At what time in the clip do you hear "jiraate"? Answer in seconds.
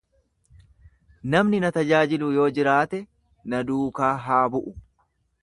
2.59-3.03